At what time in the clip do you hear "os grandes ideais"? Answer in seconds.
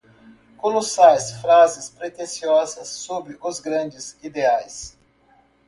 3.39-4.97